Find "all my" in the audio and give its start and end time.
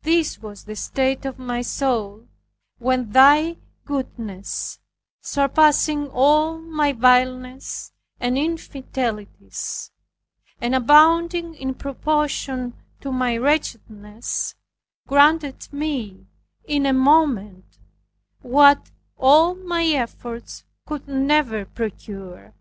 6.08-6.92, 19.18-19.84